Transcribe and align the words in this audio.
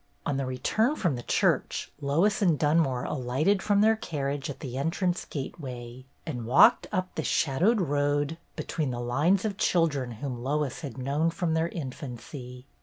On 0.25 0.37
the 0.37 0.47
return 0.47 0.95
from 0.95 1.15
the 1.15 1.21
church 1.21 1.91
Lois 2.01 2.41
and 2.41 2.57
Dunmore 2.57 3.03
alighted 3.03 3.61
from 3.61 3.81
their 3.81 3.95
carriage 3.95 4.49
at 4.49 4.59
the 4.59 4.75
entrance 4.75 5.25
gateway, 5.25 6.05
and 6.25 6.47
walked 6.47 6.87
up 6.91 7.13
the 7.13 7.23
shad 7.23 7.61
owed 7.61 7.81
road, 7.81 8.39
between 8.55 8.89
the 8.89 8.99
lines 8.99 9.45
of 9.45 9.57
children 9.57 10.09
LOIS'S 10.09 10.23
WEDDING 10.23 10.39
301 10.39 10.39
whom 10.39 10.43
Lois 10.59 10.81
had 10.81 10.97
known 10.97 11.29
from 11.29 11.53
their 11.53 11.69
infancy. 11.69 12.65